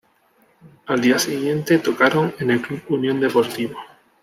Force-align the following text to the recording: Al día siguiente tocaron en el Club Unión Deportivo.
Al 0.87 0.99
día 0.99 1.19
siguiente 1.19 1.77
tocaron 1.77 2.33
en 2.39 2.49
el 2.49 2.59
Club 2.63 2.81
Unión 2.89 3.19
Deportivo. 3.19 3.75